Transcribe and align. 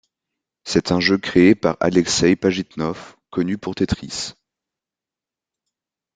C'est 0.63 0.91
un 0.91 0.99
jeu 0.99 1.19
créé 1.19 1.53
par 1.53 1.77
Alexey 1.79 2.35
Pajitnov, 2.35 3.17
connu 3.29 3.59
pour 3.59 3.75
Tetris. 3.75 4.33